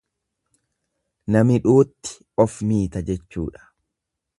[1.31, 2.13] Na midhuutti
[2.45, 3.69] of miita jechuudha.